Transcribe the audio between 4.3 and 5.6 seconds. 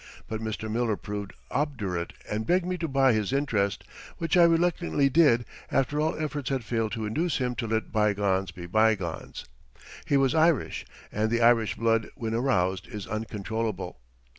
I reluctantly did